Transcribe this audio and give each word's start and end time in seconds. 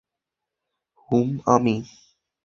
হুম, 1.09 1.27
তুমি? 1.47 1.75